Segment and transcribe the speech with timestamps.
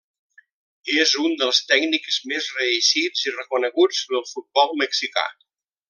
[1.01, 5.29] És un dels tècnics més reeixits i reconeguts del futbol mexicà.